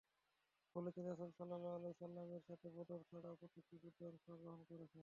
ফলে 0.75 0.89
তিনি 0.91 1.07
রাসূলুল্লাহ 1.07 1.39
সাল্লাল্লাহু 1.39 1.75
আলাইহি 1.75 1.93
ওয়াসাল্লামের 1.93 2.43
সাথে 2.47 2.67
বদর 2.69 2.99
ছাড়া 3.09 3.29
প্রত্যেকটি 3.39 3.75
যুদ্ধে 3.83 4.03
অংশ 4.05 4.25
গ্রহণ 4.41 4.61
করেছেন। 4.69 4.99